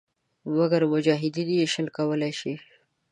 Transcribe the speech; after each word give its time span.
مګر 0.55 0.81
مجاهدین 0.93 1.49
یې 1.57 1.65
شل 1.73 1.87
کولای 1.97 2.31
شي. 2.39 2.53